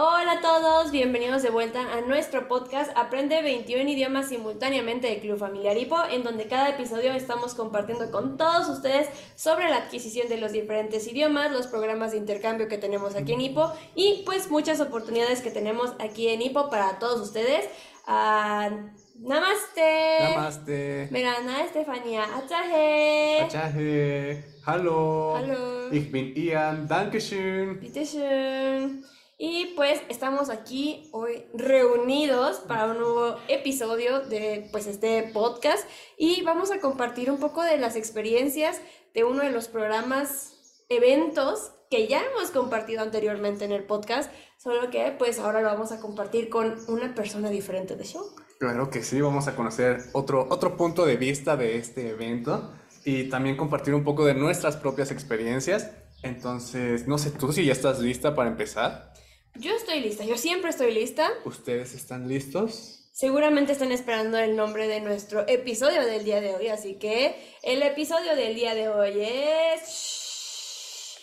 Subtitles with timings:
[0.00, 5.40] Hola a todos, bienvenidos de vuelta a nuestro podcast Aprende 21 idiomas simultáneamente de Club
[5.40, 10.36] Familiar Hipo, en donde cada episodio estamos compartiendo con todos ustedes sobre la adquisición de
[10.36, 14.80] los diferentes idiomas, los programas de intercambio que tenemos aquí en Hipo y pues muchas
[14.80, 17.68] oportunidades que tenemos aquí en Hipo para todos ustedes.
[18.06, 18.70] Uh,
[19.18, 20.30] namaste.
[20.30, 21.08] Namaste.
[21.10, 22.22] Megana Estefania.
[22.36, 23.40] Achahe.
[23.40, 24.44] Achahe.
[24.64, 25.34] Hallo.
[25.34, 25.92] Hallo.
[25.92, 26.86] Ich bin Ian.
[26.86, 27.80] Dankeschön.
[27.80, 29.04] Bitteschön.
[29.40, 35.88] Y pues estamos aquí hoy reunidos para un nuevo episodio de pues este podcast
[36.18, 38.80] y vamos a compartir un poco de las experiencias
[39.14, 44.90] de uno de los programas, eventos que ya hemos compartido anteriormente en el podcast, solo
[44.90, 48.24] que pues ahora lo vamos a compartir con una persona diferente de show.
[48.58, 52.72] Claro que sí, vamos a conocer otro, otro punto de vista de este evento
[53.04, 55.92] y también compartir un poco de nuestras propias experiencias.
[56.24, 59.12] Entonces, no sé tú si ya estás lista para empezar.
[59.58, 61.28] Yo estoy lista, yo siempre estoy lista.
[61.44, 63.10] ¿Ustedes están listos?
[63.12, 67.82] Seguramente están esperando el nombre de nuestro episodio del día de hoy, así que el
[67.82, 71.18] episodio del día de hoy es...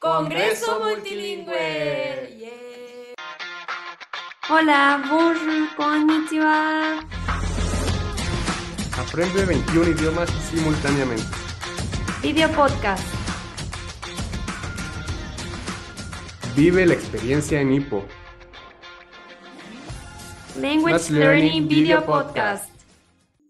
[0.00, 2.36] Congreso, Multilingüe.
[2.38, 3.14] Yeah.
[4.50, 7.06] Hola, bonjour, konnichiwa.
[8.98, 11.24] Aprende 21 idiomas simultáneamente.
[12.20, 13.15] Video podcast.
[16.56, 18.02] Vive la experiencia en Hipo.
[20.58, 22.70] Language Learning Video Podcast.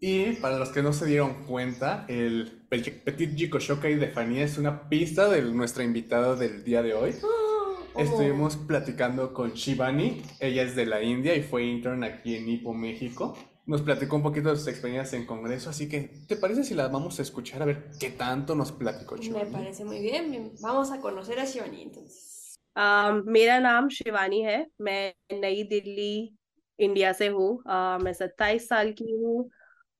[0.00, 4.58] Y para los que no se dieron cuenta, el Petit Chico Shokai de Fanny es
[4.58, 7.14] una pista de nuestra invitada del día de hoy.
[7.22, 7.76] Oh.
[7.96, 12.74] Estuvimos platicando con Shivani, ella es de la India y fue intern aquí en Hipo,
[12.74, 13.38] México.
[13.66, 16.88] Nos platicó un poquito de sus experiencias en Congreso, así que ¿te parece si la
[16.88, 19.44] vamos a escuchar a ver qué tanto nos platicó Shivani?
[19.44, 22.35] Me parece muy bien, vamos a conocer a Shivani entonces.
[22.76, 26.36] Uh, मेरा नाम शिवानी है। मैं नई दिल्ली
[26.78, 29.50] इंडिया से हूँ। Uh, मैं सत्ताईस साल की हूँ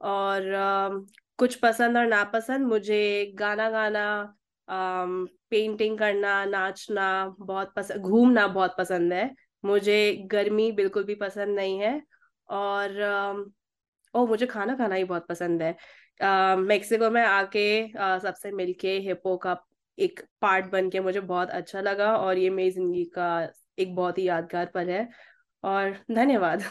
[0.01, 4.35] और uh, कुछ पसंद और नापसंद। मुझे गाना गाना
[4.69, 7.07] पेंटिंग करना नाचना
[7.41, 9.31] बहुत पसंद घूमना बहुत पसंद है।
[9.65, 12.01] मुझे गर्मी बिल्कुल भी पसंद नहीं है
[12.49, 13.01] और
[14.15, 15.75] ओ मुझे खाना खाना ही बहुत पसंद है।
[16.59, 17.67] मेक्सिको में आके
[18.21, 19.55] सबसे मिलके हिप्पो का
[19.99, 23.29] एक पार्ट बन के मुझे बहुत अच्छा लगा और ये मेरी ज़िंदगी का
[23.79, 25.09] एक बहुत ही यादगार पल है
[25.65, 26.63] और धन्यवाद।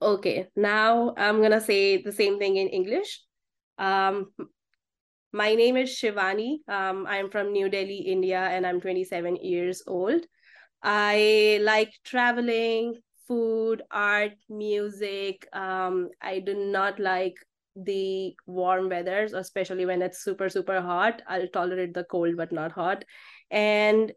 [0.00, 3.16] Okay, now I am gonna say the same thing in English.
[5.34, 9.36] My name is Shivani. I am from new Delhi India, and I am twenty seven
[9.42, 10.26] years old.
[10.82, 12.94] I like travelling,
[13.28, 17.38] food, art, music. I do not like
[17.84, 21.22] the warm weathers, especially when it's super, super hot.
[21.28, 23.04] I'll tolerate the cold, but not hot.
[23.50, 24.12] And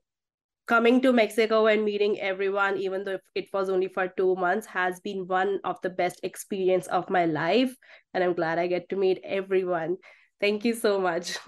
[0.68, 5.00] coming to Mexico and meeting everyone, even though it was only for two months, has
[5.00, 7.76] been one of the best experience of my life.
[8.14, 9.98] And I'm glad I get to meet everyone.
[10.40, 11.38] Thank you so much.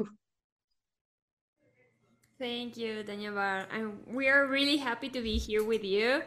[2.40, 3.66] Thank you, Daniela.
[3.72, 6.22] And we are really happy to be here with you.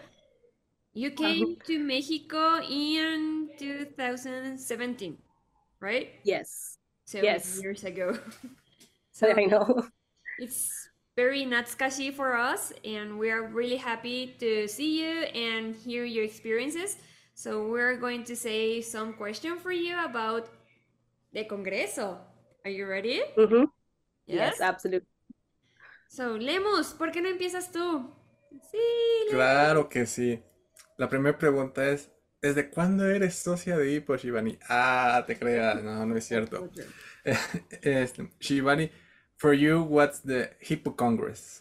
[0.94, 1.22] You uh-huh.
[1.22, 5.18] came to Mexico in 2017
[5.80, 6.10] right?
[6.24, 6.78] Yes.
[7.04, 7.60] Seven yes.
[7.62, 8.18] years ago.
[9.12, 9.86] so I know.
[10.38, 10.70] It's
[11.16, 16.24] very natsukashi for us, and we are really happy to see you and hear your
[16.24, 16.96] experiences.
[17.34, 20.48] So we're going to say some question for you about
[21.32, 22.18] the Congreso.
[22.64, 23.22] Are you ready?
[23.36, 23.64] Mm-hmm.
[24.26, 24.56] Yes?
[24.56, 25.08] yes, absolutely.
[26.08, 28.10] So, Lemus, ¿por qué no empiezas tú?
[28.70, 28.78] Sí.
[29.26, 29.34] Lemus.
[29.34, 30.42] Claro que sí.
[30.98, 32.10] La primera pregunta es,
[32.42, 34.58] ¿Desde cuándo eres socia de Hippo, Shivani?
[34.68, 36.70] Ah, te creas, no, no es cierto.
[38.40, 38.90] Shivani,
[39.36, 41.60] for you, what's the Hippo Congress?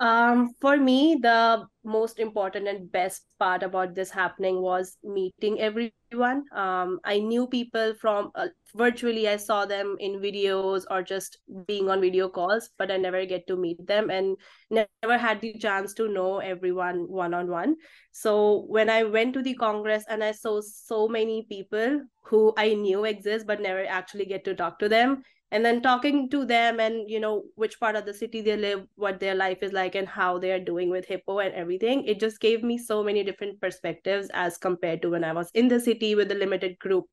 [0.00, 6.44] Um, for me, the most important and best part about this happening was meeting everyone.
[6.54, 11.90] Um, I knew people from uh, virtually, I saw them in videos or just being
[11.90, 14.38] on video calls, but I never get to meet them and
[14.70, 17.76] never had the chance to know everyone one on one.
[18.10, 22.72] So when I went to the Congress and I saw so many people who I
[22.72, 26.80] knew exist, but never actually get to talk to them, and then talking to them
[26.80, 29.94] and you know which part of the city they live what their life is like
[29.94, 33.24] and how they are doing with hippo and everything it just gave me so many
[33.24, 37.06] different perspectives as compared to when i was in the city with a limited group.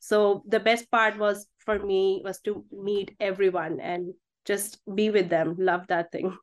[0.00, 4.12] So the best part was for me was to meet everyone and
[4.44, 5.56] just be with them.
[5.58, 6.36] Love that thing.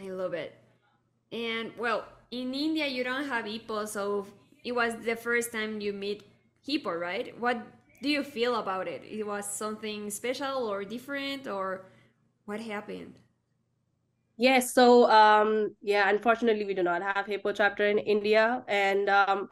[0.00, 0.54] I love it.
[1.30, 4.26] And well in india you don't have hippo so
[4.62, 6.24] it was the first time you meet
[6.60, 7.38] hippo right?
[7.38, 7.56] What
[8.02, 9.02] do you feel about it?
[9.04, 11.86] It was something special or different, or
[12.46, 13.14] what happened?
[14.36, 19.48] Yes, so um yeah, unfortunately we do not have Hippo chapter in India and um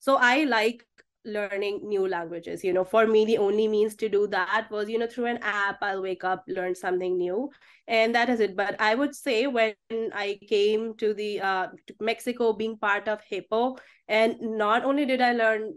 [0.00, 0.84] so I like
[1.24, 2.64] learning new languages.
[2.64, 5.38] You know, for me the only means to do that was, you know, through an
[5.42, 7.50] app I'll wake up, learn something new
[7.86, 8.56] and that is it.
[8.56, 9.74] But I would say when
[10.12, 13.76] I came to the uh to Mexico being part of Hippo
[14.08, 15.74] and not only did I learn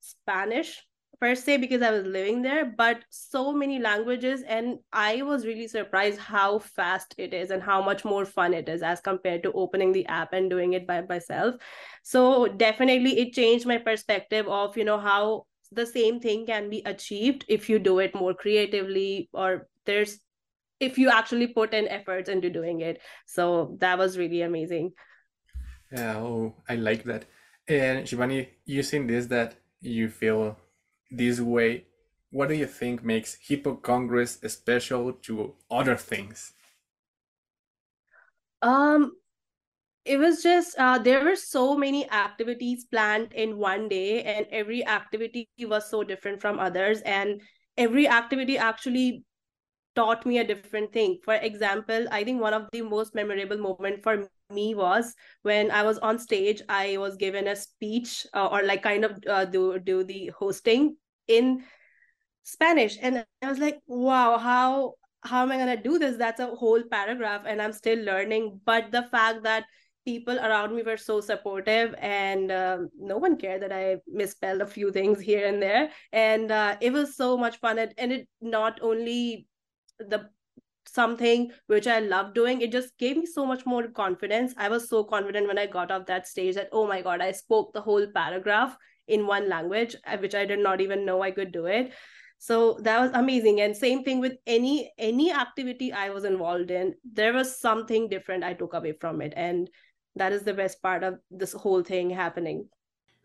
[0.00, 0.82] Spanish
[1.20, 4.42] per se because I was living there, but so many languages.
[4.42, 8.68] And I was really surprised how fast it is and how much more fun it
[8.68, 11.56] is as compared to opening the app and doing it by myself.
[12.02, 16.82] So definitely it changed my perspective of, you know, how the same thing can be
[16.84, 20.20] achieved if you do it more creatively or there's
[20.80, 23.00] if you actually put in efforts into doing it.
[23.26, 24.92] So that was really amazing.
[25.92, 27.24] Yeah, oh, I like that.
[27.68, 30.58] And Shivani, using this that you feel
[31.16, 31.86] this way,
[32.30, 36.52] what do you think makes Hippo Congress special to other things?
[38.60, 39.12] Um,
[40.04, 44.84] it was just uh, there were so many activities planned in one day, and every
[44.86, 47.40] activity was so different from others, and
[47.76, 49.24] every activity actually
[49.94, 51.18] taught me a different thing.
[51.24, 55.82] For example, I think one of the most memorable moment for me was when I
[55.82, 56.62] was on stage.
[56.68, 60.96] I was given a speech uh, or like kind of uh, do do the hosting
[61.28, 61.64] in
[62.42, 66.16] Spanish, and I was like, wow, how how am I gonna do this?
[66.16, 68.60] That's a whole paragraph, and I'm still learning.
[68.64, 69.64] But the fact that
[70.04, 74.66] people around me were so supportive and um, no one cared that i misspelled a
[74.66, 78.28] few things here and there and uh, it was so much fun and, and it
[78.42, 79.46] not only
[79.98, 80.28] the
[80.86, 82.60] something which I love doing.
[82.60, 84.54] It just gave me so much more confidence.
[84.56, 87.32] I was so confident when I got off that stage that, oh my God, I
[87.32, 88.76] spoke the whole paragraph
[89.08, 91.92] in one language, uh, which I did not even know I could do it.
[92.38, 93.60] So that was amazing.
[93.60, 98.44] And same thing with any any activity I was involved in, there was something different
[98.44, 99.32] I took away from it.
[99.36, 99.70] And
[100.16, 102.68] that is the best part of this whole thing happening.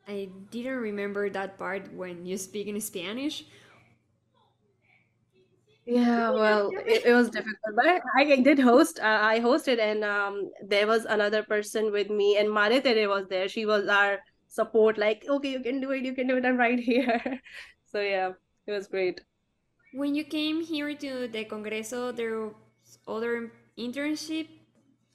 [0.08, 3.46] I didn't remember that part when you speak in Spanish
[5.90, 9.00] yeah, well, it, it was difficult, but I, I did host.
[9.00, 13.48] Uh, I hosted, and um, there was another person with me, and Maritere was there.
[13.50, 14.98] She was our support.
[14.98, 16.04] Like, okay, you can do it.
[16.04, 16.46] You can do it.
[16.46, 17.42] I'm right here.
[17.86, 18.34] so yeah,
[18.68, 19.22] it was great.
[19.94, 24.48] When you came here to the Congreso, there was other internship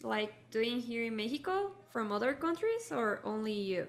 [0.03, 3.87] like doing here in Mexico from other countries, or only you?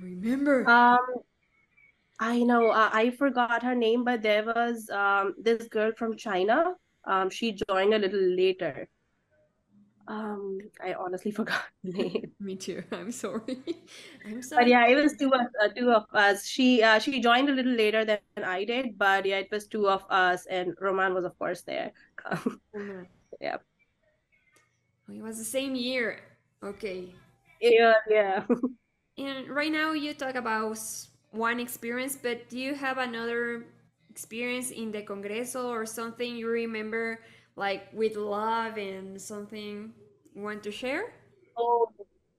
[0.00, 0.68] Do you remember?
[0.68, 0.98] Um,
[2.20, 6.74] I know uh, I forgot her name, but there was um this girl from China.
[7.04, 8.88] Um, she joined a little later.
[10.08, 12.32] Um, I honestly forgot the name.
[12.40, 12.82] Me too.
[12.92, 13.62] I'm sorry.
[14.26, 14.64] I'm sorry.
[14.64, 16.46] But yeah, it was two of uh, two of us.
[16.46, 19.88] She uh she joined a little later than I did, but yeah, it was two
[19.88, 21.92] of us, and Roman was of course there.
[22.26, 23.02] mm-hmm.
[23.40, 23.56] Yeah.
[25.08, 26.20] Oh, it was the same year.
[26.62, 27.14] Okay.
[27.60, 28.44] Yeah, yeah.
[29.18, 30.78] and right now you talk about
[31.30, 33.66] one experience, but do you have another
[34.10, 37.20] experience in the Congreso or something you remember
[37.56, 39.92] like with love and something
[40.34, 41.12] you want to share?
[41.56, 41.88] Oh,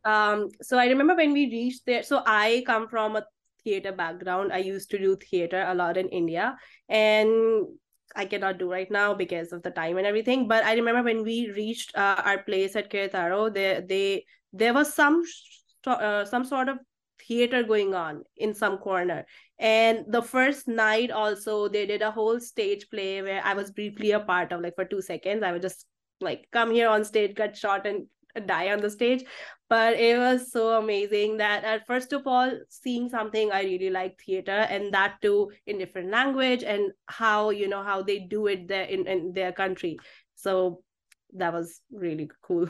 [0.06, 2.04] um, so I remember when we reached there.
[2.04, 3.26] So I come from a
[3.64, 4.52] theater background.
[4.52, 6.58] I used to do theater a lot in India,
[6.90, 7.66] and
[8.16, 10.48] I cannot do right now because of the time and everything.
[10.48, 14.94] But I remember when we reached uh, our place at Querétaro, there they there was
[14.94, 15.24] some
[15.88, 16.78] uh, some sort of
[17.20, 19.26] theater going on in some corner.
[19.60, 24.12] And the first night also they did a whole stage play where i was briefly
[24.12, 25.44] a part of like for two seconds.
[25.44, 25.86] I would just
[26.22, 28.08] like come here on stage get shot and
[28.48, 29.24] die on the stage.
[29.70, 34.20] But it was so amazing that at first of all seeing something i really like
[34.22, 38.68] theater and that too in different language and how you know how they do it
[38.68, 39.98] there in, in their country.
[40.36, 40.84] So
[41.36, 42.68] that was really cool.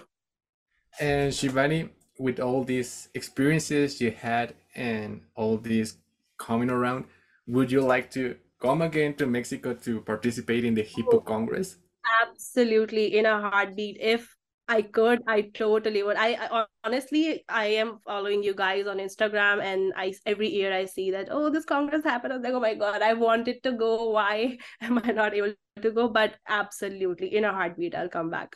[0.99, 1.89] And shivani
[2.19, 5.97] with all these experiences you had and all these
[6.37, 7.05] coming around,
[7.47, 11.77] would you like to come again to Mexico to participate in the Hippo oh, Congress?
[12.21, 13.97] Absolutely, in a heartbeat.
[13.99, 14.35] If
[14.67, 16.15] I could, I totally would.
[16.15, 20.85] I, I, honestly, I am following you guys on Instagram, and I every year I
[20.85, 22.33] see that oh, this congress happened.
[22.33, 24.11] I'm like, oh my god, I wanted to go.
[24.11, 26.07] Why am I not able to go?
[26.07, 28.55] But absolutely, in a heartbeat, I'll come back.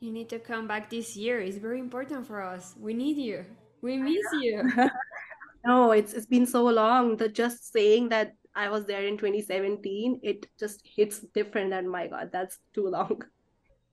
[0.00, 1.40] You need to come back this year.
[1.40, 2.74] It's very important for us.
[2.78, 3.44] We need you.
[3.82, 4.70] We miss you.
[5.66, 7.16] no, it's it's been so long.
[7.16, 11.72] That just saying that I was there in 2017, it just hits different.
[11.72, 13.22] And my God, that's too long.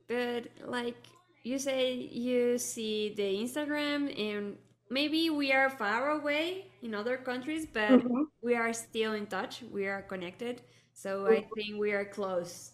[0.08, 0.98] But like
[1.44, 4.58] you say, you see the Instagram, and
[4.90, 8.24] maybe we are far away in other countries, but mm-hmm.
[8.42, 9.64] we are still in touch.
[9.72, 10.62] We are connected.
[10.94, 11.34] So mm-hmm.
[11.34, 12.72] I think we are close,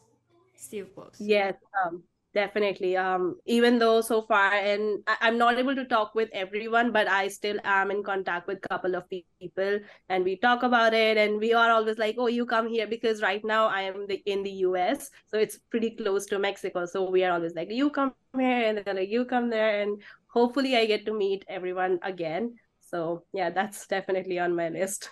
[0.55, 1.15] still close.
[1.19, 1.55] Yes.
[1.85, 2.97] Um, definitely.
[2.97, 7.07] Um even though so far and I, am not able to talk with everyone but
[7.07, 11.17] i still am in contact with a couple of people and we talk about it
[11.17, 14.21] and we are always like oh you come here because right now i am the,
[14.25, 17.89] in the us so it's pretty close to mexico so we are always like you
[17.89, 21.99] come here and then like you come there and hopefully i get to meet everyone
[22.03, 22.55] again.
[22.79, 25.09] So yeah that's definitely on my list.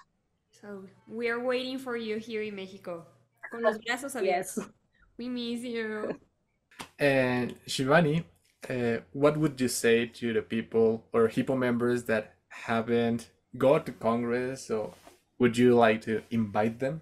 [0.61, 3.05] So we are waiting for you here in mexico.
[3.51, 4.57] Con los brazos abiertos.
[4.57, 4.59] Yes.
[5.17, 6.15] we miss you
[6.97, 8.23] And Shivani,
[8.69, 13.91] uh, what would you say to the people or Hippo members that haven't got to
[13.91, 14.69] Congress?
[14.69, 14.93] Or
[15.37, 17.01] would you like to invite them?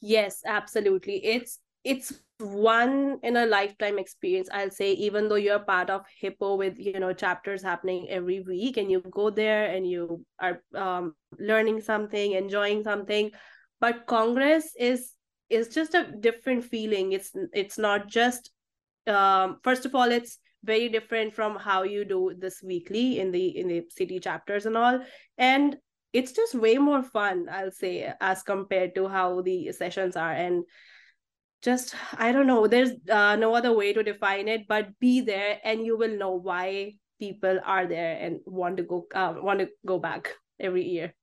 [0.00, 1.24] Yes, absolutely.
[1.24, 6.56] It's it's one in a lifetime experience i'll say even though you're part of hippo
[6.56, 11.14] with you know chapters happening every week and you go there and you are um,
[11.38, 13.30] learning something enjoying something
[13.80, 15.12] but congress is
[15.52, 17.12] is just a different feeling.
[17.12, 18.50] It's it's not just
[19.06, 23.58] um first of all it's very different from how you do this weekly in the
[23.58, 25.00] in the city chapters and all.
[25.38, 25.76] And
[26.12, 30.32] it's just way more fun i'll say as compared to how the sessions are.
[30.32, 30.64] And
[31.62, 35.60] just i don't know there's uh, no other way to define it but be there
[35.62, 36.92] and you will know why
[37.22, 41.14] people are there and want to go uh, want to go back every year.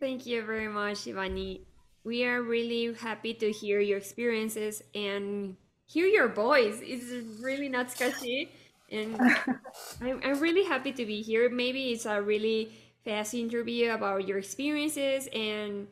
[0.00, 1.62] Thank you very much ivani
[2.04, 5.56] we are really happy to hear your experiences and
[5.86, 6.80] hear your voice.
[6.82, 8.50] It's really not sketchy.
[8.90, 9.16] And
[10.00, 11.48] I'm, I'm really happy to be here.
[11.48, 12.72] Maybe it's a really
[13.04, 15.86] fast interview about your experiences and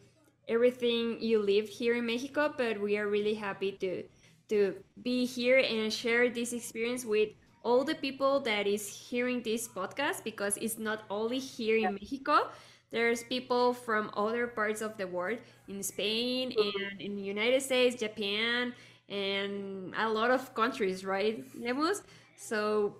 [0.49, 4.02] everything you live here in Mexico, but we are really happy to
[4.49, 4.75] to
[5.05, 7.29] be here and share this experience with
[7.62, 12.50] all the people that is hearing this podcast because it's not only here in Mexico
[12.91, 16.83] there's people from other parts of the world, in Spain mm-hmm.
[16.91, 18.75] and in the United States, Japan,
[19.09, 22.03] and a lot of countries, right, Lemus?
[22.37, 22.97] So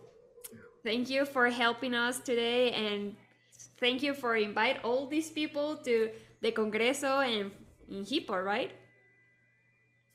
[0.85, 3.17] thank you for helping us today and
[3.79, 7.51] thank you for invite all these people to the Congreso and
[7.89, 8.71] in Hippo, right?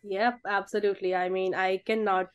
[0.04, 1.16] Yep, absolutely.
[1.16, 2.30] I mean, I cannot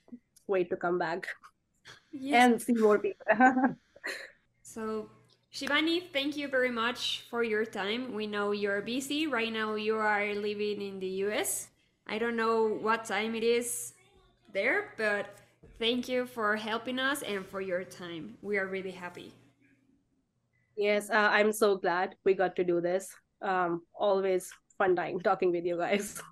[0.47, 1.29] wait to come back
[2.13, 2.51] yes.
[2.51, 3.25] and see more people.
[4.63, 5.09] so
[5.53, 8.15] Shivani, thank you very much for your time.
[8.15, 9.27] We know you're busy.
[9.27, 11.69] Right now, you are living in the US.
[12.07, 13.95] I don't know what time it is
[14.53, 15.27] there, but
[15.81, 18.39] thank you for helping us and for your time.
[18.43, 19.35] We are really happy.
[20.77, 23.11] Yes, uh, I'm so glad we got to do this.
[23.43, 26.23] Um, always fun time talking with you guys.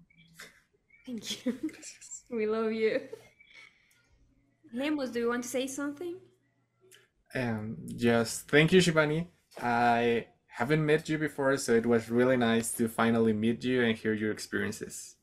[1.05, 1.59] Thank you.
[2.31, 3.01] we love you.
[4.73, 6.17] Lemus, do you want to say something?
[7.35, 9.27] Um, just thank you, Shivani.
[9.61, 13.97] I haven't met you before, so it was really nice to finally meet you and
[13.97, 15.17] hear your experiences.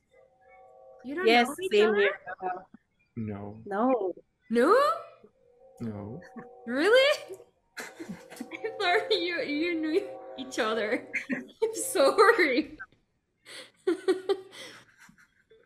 [1.04, 1.98] You don't yes, know each same other?
[1.98, 2.12] here.
[3.16, 3.58] No.
[3.66, 4.14] No.
[4.50, 4.76] No?
[5.80, 6.22] No.
[6.66, 7.20] Really?
[7.80, 10.04] I thought you you knew
[10.38, 11.08] each other.
[11.34, 12.78] I'm sorry.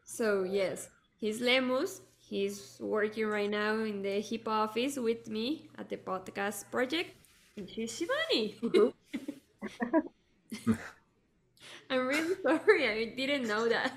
[0.05, 2.01] so yes, he's Lemus.
[2.29, 7.09] He's working right now in the hip office with me at the podcast project.
[7.57, 8.93] And she's Shivani.
[11.89, 13.93] I'm really sorry, I didn't know that.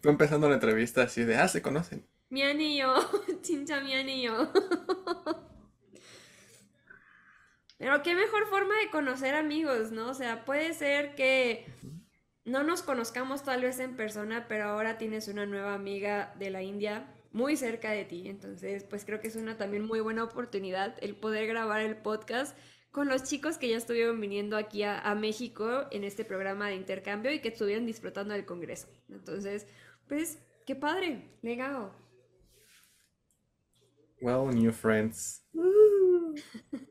[0.00, 2.06] Tú empezando la entrevista así de, ah, se conocen.
[2.28, 2.94] Mi anillo,
[3.42, 4.52] chincha mi anillo.
[7.78, 10.10] Pero qué mejor forma de conocer amigos, ¿no?
[10.10, 11.66] O sea, puede ser que
[12.44, 16.62] no nos conozcamos tal vez en persona, pero ahora tienes una nueva amiga de la
[16.62, 18.28] India muy cerca de ti.
[18.28, 22.56] Entonces, pues creo que es una también muy buena oportunidad el poder grabar el podcast
[22.90, 27.32] con los chicos que ya estuvieron viniendo aquí a, México en este programa de intercambio
[27.32, 28.88] y que estuvieron disfrutando del Congreso.
[29.08, 29.66] Entonces,
[30.08, 31.94] pues, qué padre, legado.
[34.20, 35.46] Well, new friends.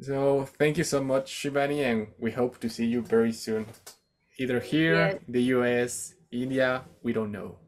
[0.00, 3.66] So thank you so much, Shivani, and we hope to see you very soon.
[4.38, 5.18] Either here, yes.
[5.28, 7.58] the US, India, we don't know.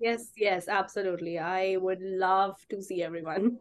[0.00, 1.38] Yes, yes, absolutely.
[1.38, 3.58] I would love to see everyone.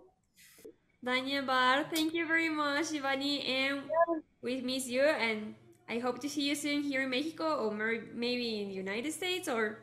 [1.05, 3.83] Danya Bar, thank you very much, Shivani, and
[4.41, 5.53] we miss you, and
[5.87, 9.47] I hope to see you soon here in Mexico or maybe in the United States
[9.47, 9.77] or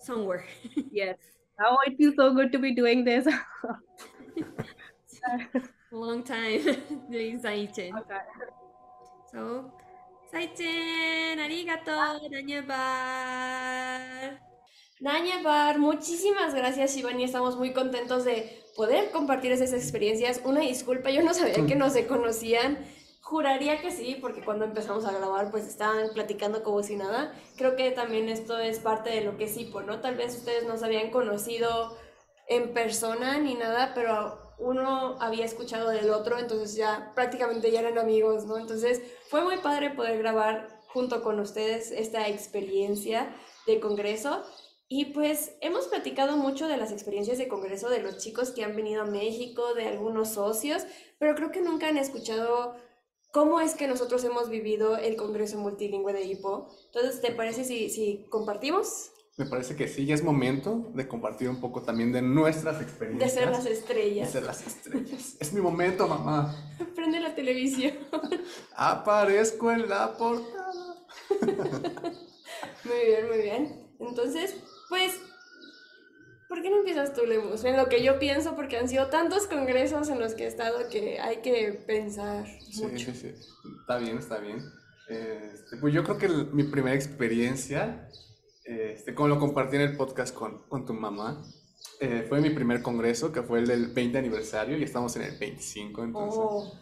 [0.00, 0.44] somewhere.
[0.90, 1.16] yes.
[1.64, 3.28] Oh, it feels so good to be doing this.
[5.90, 6.60] long time
[7.10, 7.94] doing Saichen.
[7.96, 8.18] Okay.
[9.32, 9.72] So,
[10.30, 13.66] Saichen, arigato, Danyabar.
[14.98, 20.40] Danyabar, muchísimas gracias, Iván, y estamos muy contentos de poder compartir esas experiencias.
[20.44, 22.78] Una disculpa, yo no sabía que no se conocían.
[23.20, 27.34] Juraría que sí, porque cuando empezamos a grabar pues estaban platicando como si nada.
[27.56, 30.00] Creo que también esto es parte de lo que es hipo, ¿no?
[30.00, 31.98] Tal vez ustedes no se habían conocido
[32.48, 37.98] en persona ni nada, pero uno había escuchado del otro, entonces ya prácticamente ya eran
[37.98, 38.58] amigos, ¿no?
[38.58, 43.34] Entonces fue muy padre poder grabar junto con ustedes esta experiencia
[43.66, 44.42] de congreso.
[44.88, 48.76] Y pues hemos platicado mucho de las experiencias de congreso de los chicos que han
[48.76, 50.84] venido a México, de algunos socios,
[51.18, 52.76] pero creo que nunca han escuchado
[53.32, 56.70] cómo es que nosotros hemos vivido el Congreso Multilingüe de HIPO.
[56.86, 59.10] Entonces, ¿te parece si, si compartimos?
[59.38, 63.34] Me parece que sí, ya es momento de compartir un poco también de nuestras experiencias.
[63.34, 64.28] De ser las estrellas.
[64.28, 65.36] De ser las estrellas.
[65.38, 66.56] es mi momento, mamá.
[66.94, 67.92] Prende la televisión.
[68.76, 71.06] Aparezco en la portada.
[72.84, 73.90] muy bien, muy bien.
[74.00, 74.54] Entonces,
[74.88, 75.20] pues
[76.48, 77.64] ¿Por qué no empiezas tú, Lemus?
[77.64, 80.88] En lo que yo pienso, porque han sido tantos congresos en los que he estado
[80.88, 82.98] que hay que pensar mucho.
[82.98, 83.34] Sí, sí, sí.
[83.80, 84.58] Está bien, está bien.
[85.08, 88.08] Este, pues yo creo que mi primera experiencia,
[88.66, 91.42] este, como lo compartí en el podcast con, con tu mamá,
[92.00, 95.38] eh, fue mi primer congreso, que fue el del 20 aniversario, y estamos en el
[95.38, 96.40] 25, entonces.
[96.42, 96.72] Oh.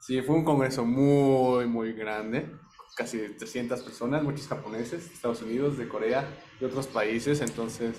[0.00, 2.50] Sí, fue un congreso muy, muy grande,
[2.96, 6.28] casi 300 personas, muchos japoneses, Estados Unidos, de Corea,
[6.60, 7.96] de otros países, entonces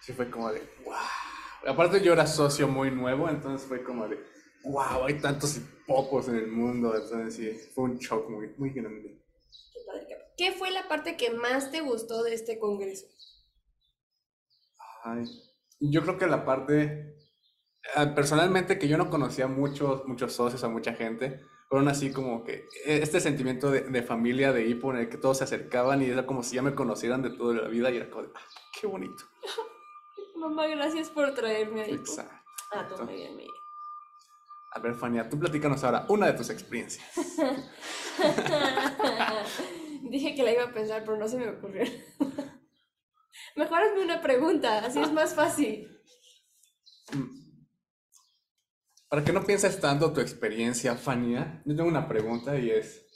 [0.00, 0.94] sí fue como de, wow.
[1.66, 4.18] Aparte yo era socio muy nuevo, entonces fue como de,
[4.64, 9.18] wow, hay tantos pocos en el mundo, entonces sí, fue un shock muy, muy grande.
[9.72, 10.14] ¿Qué
[10.52, 13.06] fue la parte que más te gustó de este congreso?
[15.04, 15.24] Ay,
[15.80, 17.16] yo creo que la parte,
[17.94, 22.44] ah, personalmente que yo no conocía muchos, muchos socios a mucha gente, fueron así como
[22.44, 26.02] que e, este sentimiento de, de, familia de hipo en el que todos se acercaban
[26.02, 28.30] y era como si ya me conocieran de toda la vida y era como, de,
[28.34, 28.40] ah,
[28.80, 29.24] qué bonito.
[30.36, 31.94] Mamá, gracias por traerme ahí.
[31.94, 32.32] Exacto.
[32.72, 33.50] Ah, bien, Miguel.
[34.72, 37.04] A ver, Fania, tú platícanos ahora una de tus experiencias.
[40.10, 41.84] Dije que la iba a pensar, pero no se me ocurrió.
[43.56, 45.88] Mejor hazme una pregunta, así es más fácil.
[47.12, 47.38] Mm.
[49.08, 53.06] Para que no pienses tanto tu experiencia, Fania, yo tengo una pregunta y es,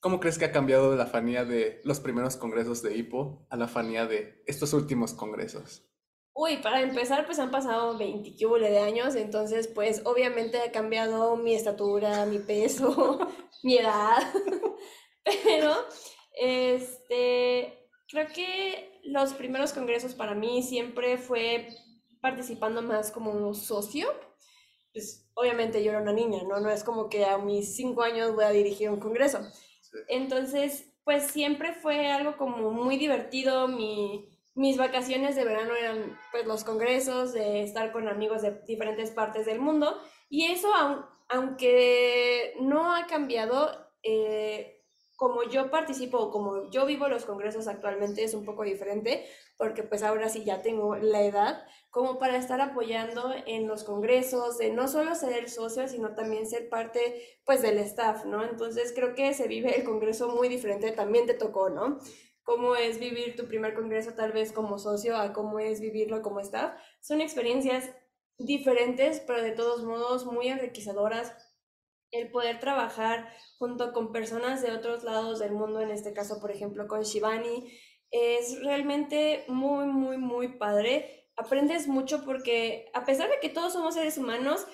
[0.00, 3.68] ¿cómo crees que ha cambiado la Fania de los primeros congresos de HIPO a la
[3.68, 5.86] Fania de estos últimos congresos?
[6.34, 11.54] Uy, para empezar, pues han pasado 20 de años, entonces, pues obviamente ha cambiado mi
[11.54, 13.18] estatura, mi peso,
[13.62, 14.22] mi edad,
[15.24, 15.74] pero,
[16.34, 21.68] este, creo que los primeros congresos para mí siempre fue
[22.20, 24.08] participando más como un socio,
[24.92, 26.60] pues obviamente yo era una niña, ¿no?
[26.60, 29.40] No es como que a mis 5 años voy a dirigir un congreso.
[30.08, 36.46] Entonces, pues siempre fue algo como muy divertido, mi mis vacaciones de verano eran pues
[36.46, 40.68] los congresos, de estar con amigos de diferentes partes del mundo y eso
[41.28, 43.70] aunque no ha cambiado,
[44.02, 44.71] eh,
[45.22, 49.24] como yo participo o como yo vivo los congresos actualmente es un poco diferente
[49.56, 54.58] porque pues ahora sí ya tengo la edad como para estar apoyando en los congresos,
[54.58, 58.42] de no solo ser el socio, sino también ser parte pues del staff, ¿no?
[58.42, 62.00] Entonces creo que se vive el congreso muy diferente, también te tocó, ¿no?
[62.42, 66.40] cómo es vivir tu primer congreso tal vez como socio a cómo es vivirlo como
[66.40, 66.72] staff.
[67.00, 67.88] Son experiencias
[68.38, 71.51] diferentes, pero de todos modos muy enriquecedoras.
[72.12, 76.52] El poder trabajar junto con personas de otros lados del mundo, en este caso, por
[76.52, 77.72] ejemplo, con Shivani,
[78.12, 81.26] es realmente muy, muy, muy padre.
[81.36, 84.66] Aprendes mucho porque a pesar de que todos somos seres humanos,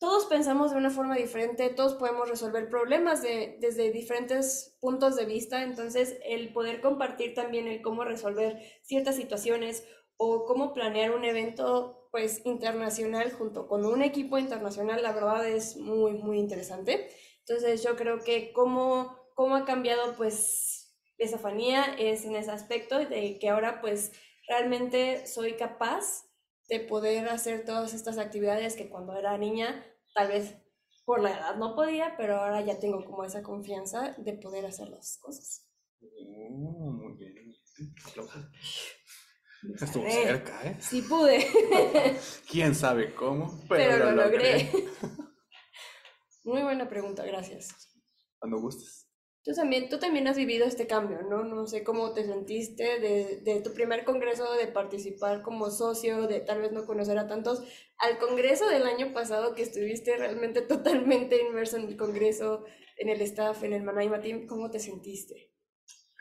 [0.00, 5.26] todos pensamos de una forma diferente, todos podemos resolver problemas de, desde diferentes puntos de
[5.26, 9.84] vista, entonces el poder compartir también el cómo resolver ciertas situaciones
[10.16, 15.76] o cómo planear un evento pues internacional junto con un equipo internacional, la verdad es
[15.76, 17.08] muy, muy interesante.
[17.40, 22.98] Entonces yo creo que cómo, cómo ha cambiado pues esa fanía es en ese aspecto
[22.98, 24.12] de que ahora pues
[24.48, 26.24] realmente soy capaz
[26.68, 30.56] de poder hacer todas estas actividades que cuando era niña tal vez
[31.04, 34.88] por la edad no podía, pero ahora ya tengo como esa confianza de poder hacer
[34.88, 35.66] las cosas.
[36.00, 37.54] Oh, muy bien.
[39.80, 40.76] Estuvo cerca, ¿eh?
[40.80, 41.46] Sí pude.
[42.50, 43.62] ¿Quién sabe cómo?
[43.68, 44.70] Pero, lo, logré.
[46.44, 47.94] Muy buena pregunta, gracias.
[48.38, 49.06] Cuando gustes.
[49.42, 51.44] Tú también, tú también has vivido este cambio, ¿no?
[51.44, 56.40] No sé cómo te sentiste de, de, tu primer congreso, de participar como socio, de
[56.40, 57.62] tal vez no conocer a tantos,
[57.96, 62.64] al congreso del año pasado que estuviste realmente totalmente inmerso en el congreso,
[62.98, 65.50] en el staff, en el Manaima Team, ¿cómo te sentiste?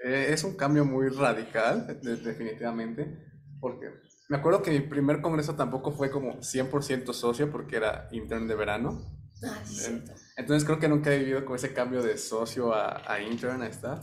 [0.06, 3.28] Eh, es un cambio muy radical, definitivamente,
[3.60, 3.91] porque
[4.30, 8.56] me acuerdo que mi primer congreso tampoco fue como 100% socio porque era intern de
[8.56, 10.02] verano Ah, sí.
[10.36, 13.69] Entonces creo que nunca he vivido con ese cambio de socio a, a intern, ahí
[13.69, 14.02] está.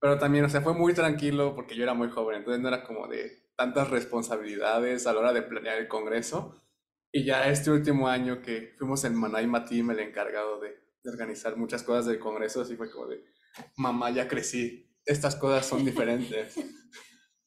[0.00, 2.84] Pero también, o sea, fue muy tranquilo porque yo era muy joven, entonces no era
[2.84, 6.60] como de tantas responsabilidades a la hora de planear el congreso.
[7.12, 10.70] Y ya este último año que fuimos en Manaima Team, el encargado de,
[11.02, 13.22] de organizar muchas cosas del congreso, así fue como de,
[13.76, 16.58] mamá, ya crecí, estas cosas son diferentes.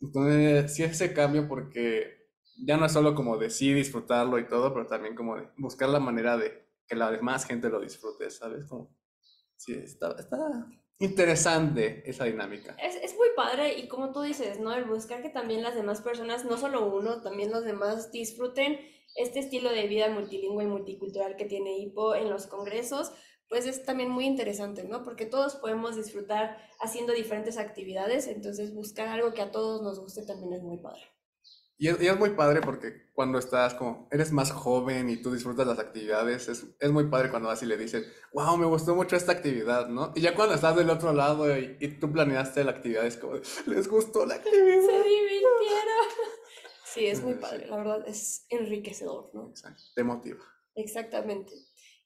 [0.02, 2.26] Entonces, sí ese cambio porque
[2.66, 6.00] ya no es solo como de sí disfrutarlo y todo, pero también como buscar la
[6.00, 8.66] manera de que la demás gente lo disfrute, ¿sabes?
[8.66, 8.96] Como,
[9.56, 10.38] sí, está, está
[11.00, 12.76] interesante esa dinámica.
[12.82, 14.74] Es, es muy padre y como tú dices, ¿no?
[14.74, 18.80] El buscar que también las demás personas, no solo uno, también los demás disfruten
[19.16, 23.12] este estilo de vida multilingüe y multicultural que tiene HIPO en los congresos,
[23.56, 25.02] pues es también muy interesante, ¿no?
[25.02, 30.26] Porque todos podemos disfrutar haciendo diferentes actividades, entonces buscar algo que a todos nos guste
[30.26, 31.00] también es muy padre.
[31.78, 35.32] Y es, y es muy padre porque cuando estás como, eres más joven y tú
[35.32, 38.94] disfrutas las actividades, es, es muy padre cuando vas y le dices, wow, me gustó
[38.94, 40.12] mucho esta actividad, ¿no?
[40.16, 43.36] Y ya cuando estás del otro lado y, y tú planeaste la actividad, es como,
[43.68, 44.82] les gustó la actividad.
[44.82, 45.46] Se divirtieron.
[46.84, 49.50] Sí, es muy padre, la verdad es enriquecedor, ¿no?
[49.50, 50.40] Exacto, te motiva.
[50.76, 51.54] Exactamente.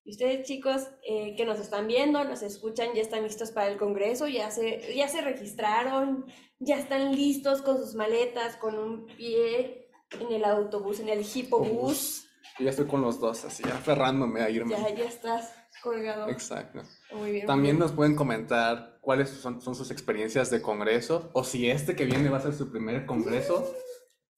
[0.09, 3.77] Y ustedes chicos eh, que nos están viendo, nos escuchan, ya están listos para el
[3.77, 6.25] congreso, ya se, ya se registraron,
[6.57, 9.87] ya están listos con sus maletas, con un pie
[10.19, 12.27] en el autobús, en el hipobús.
[12.57, 14.71] Y ya estoy con los dos, así, aferrándome a irme.
[14.71, 16.27] Ya, ya estás colgado.
[16.29, 16.81] Exacto.
[17.13, 17.45] Muy bien.
[17.45, 21.95] También muy nos pueden comentar cuáles son, son sus experiencias de congreso o si este
[21.95, 23.75] que viene va a ser su primer congreso.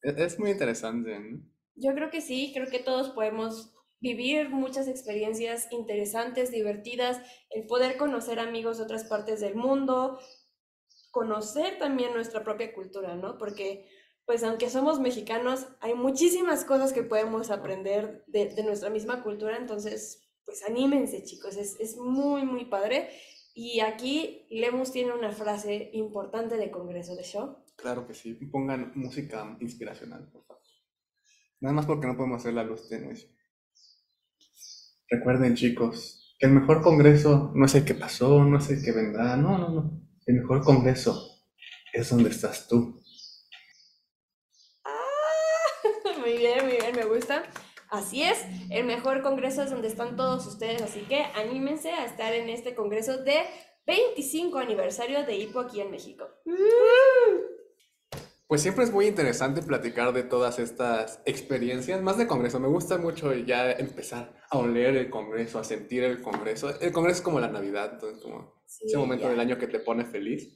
[0.02, 1.22] Es, es muy interesante, ¿no?
[1.22, 1.50] bien.
[1.76, 7.98] Yo creo que sí, creo que todos podemos vivir muchas experiencias interesantes, divertidas, el poder
[7.98, 10.20] conocer amigos de otras partes del mundo,
[11.12, 13.38] conocer también nuestra propia cultura, ¿no?
[13.38, 13.88] Porque,
[14.26, 19.58] pues, aunque somos mexicanos, hay muchísimas cosas que podemos aprender de, de nuestra misma cultura,
[19.58, 23.10] entonces, pues, anímense, chicos, es, es muy, muy padre.
[23.54, 27.58] Y aquí Lemus tiene una frase importante de Congreso de Show.
[27.76, 28.34] Claro que sí.
[28.34, 30.64] Pongan música inspiracional, por favor.
[31.60, 33.16] Nada más porque no podemos hacer la luz tenue.
[35.12, 38.94] Recuerden, chicos, que el mejor congreso no es el que pasó, no es el que
[38.94, 39.36] vendrá.
[39.36, 40.02] No, no, no.
[40.26, 41.44] El mejor congreso
[41.92, 43.04] es donde estás tú.
[46.22, 47.44] Muy bien, muy bien, me gusta.
[47.90, 52.34] Así es, el mejor congreso es donde están todos ustedes, así que anímense a estar
[52.34, 53.42] en este congreso de
[53.86, 56.26] 25 aniversario de HIPO aquí en México.
[58.52, 62.60] Pues siempre es muy interesante platicar de todas estas experiencias, más de congreso.
[62.60, 66.78] Me gusta mucho ya empezar a oler el congreso, a sentir el congreso.
[66.82, 69.30] El congreso es como la Navidad, entonces como Sí, ese momento ya.
[69.30, 70.54] del año que te pone feliz.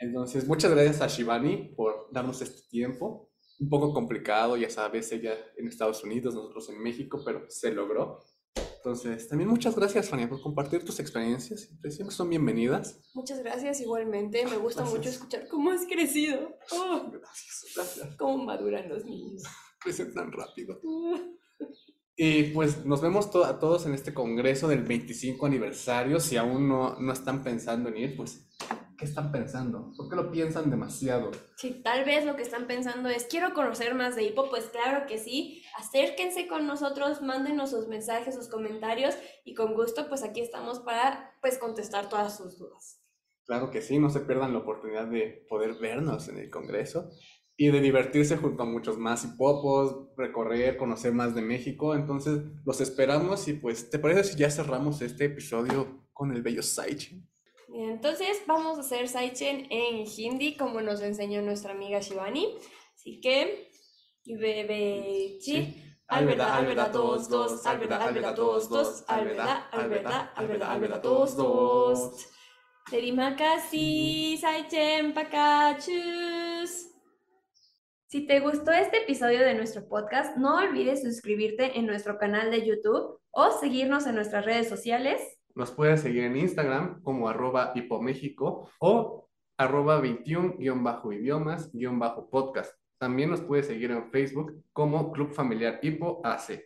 [0.00, 3.30] Entonces, muchas gracias a Shivani por darnos este tiempo.
[3.60, 8.18] Un poco complicado, ya sabes, ella en Estados Unidos, nosotros en México, pero se logró.
[8.78, 11.62] Entonces, también muchas gracias, Fania, por compartir tus experiencias.
[11.62, 13.00] Siempre, siempre son bienvenidas.
[13.14, 18.16] Muchas gracias igualmente, me gusta mucho escuchar cómo has crecido, oh, Gracias, gracias.
[18.16, 19.42] cómo maduran los niños.
[19.80, 20.80] Crecen tan rápido.
[22.20, 26.18] Y pues nos vemos to- a todos en este congreso del 25 aniversario.
[26.18, 28.44] Si aún no, no están pensando en ir, pues,
[28.98, 29.92] ¿qué están pensando?
[29.96, 31.30] ¿Por qué lo piensan demasiado?
[31.56, 35.06] Si tal vez lo que están pensando es, quiero conocer más de HIPO, pues claro
[35.06, 40.40] que sí, acérquense con nosotros, mándenos sus mensajes, sus comentarios y con gusto pues aquí
[40.40, 43.00] estamos para pues contestar todas sus dudas.
[43.44, 47.08] Claro que sí, no se pierdan la oportunidad de poder vernos en el congreso
[47.56, 51.94] y de divertirse junto a muchos más hipopos, recorrer, conocer más de México.
[51.94, 56.62] Entonces, los esperamos y pues, ¿te parece si ya cerramos este episodio con el bello
[56.62, 57.26] Saichi?
[57.74, 62.56] Entonces vamos a hacer Saichen en hindi como nos enseñó nuestra amiga Shivani.
[62.94, 63.70] Así que,
[64.24, 65.84] bebe chi.
[66.08, 72.26] Alveda, alveda, dos, dos, alveda, alveda, dos, dos, alveda, alveda, alveda, alveda, dos, dos.
[72.90, 76.88] Terima kasih, Saichen, pakachus.
[78.06, 82.66] Si te gustó este episodio de nuestro podcast, no olvides suscribirte en nuestro canal de
[82.66, 85.20] YouTube o seguirnos en nuestras redes sociales.
[85.58, 92.74] Nos puedes seguir en Instagram como arroba hipoméxico o arroba 21-idiomas-podcast.
[92.96, 96.64] También nos puedes seguir en Facebook como Club Familiar Hipo AC,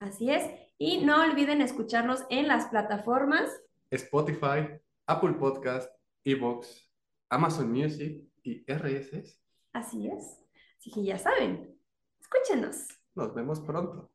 [0.00, 0.50] Así es.
[0.78, 3.50] Y no olviden escucharnos en las plataformas.
[3.90, 6.90] Spotify, Apple Podcast, Evox,
[7.28, 9.38] Amazon Music y RSS.
[9.74, 10.42] Así es.
[10.78, 11.78] Así que ya saben,
[12.18, 12.86] escúchenos.
[13.14, 14.10] Nos vemos pronto.